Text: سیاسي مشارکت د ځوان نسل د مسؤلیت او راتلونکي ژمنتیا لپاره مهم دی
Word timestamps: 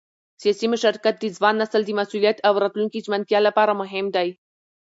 سیاسي 0.41 0.67
مشارکت 0.73 1.15
د 1.19 1.25
ځوان 1.37 1.55
نسل 1.61 1.81
د 1.85 1.89
مسؤلیت 1.99 2.37
او 2.47 2.53
راتلونکي 2.63 2.99
ژمنتیا 3.05 3.39
لپاره 3.47 3.73
مهم 3.81 4.05
دی 4.15 4.29